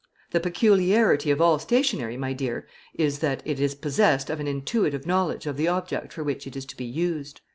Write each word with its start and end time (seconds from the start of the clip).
The 0.31 0.39
peculiarity 0.39 1.29
of 1.29 1.39
all 1.41 1.59
stationery, 1.59 2.17
my 2.17 2.33
dear, 2.33 2.65
is, 2.95 3.19
that 3.19 3.43
it 3.45 3.59
is 3.59 3.75
possessed 3.75 4.31
of 4.31 4.39
an 4.39 4.47
intuitive 4.47 5.05
knowledge 5.05 5.45
of 5.45 5.57
the 5.57 5.67
object 5.67 6.11
for 6.11 6.23
which 6.23 6.47
it 6.47 6.55
is 6.55 6.65
to 6.65 6.75
be 6.75 6.85
used. 6.85 7.39